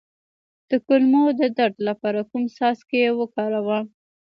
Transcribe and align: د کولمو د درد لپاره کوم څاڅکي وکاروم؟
د 0.69 0.71
کولمو 0.85 1.23
د 1.39 1.41
درد 1.57 1.77
لپاره 1.87 2.21
کوم 2.29 2.43
څاڅکي 2.55 3.01
وکاروم؟ 3.19 3.85